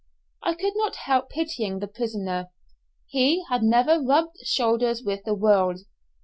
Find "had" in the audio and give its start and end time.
3.49-3.61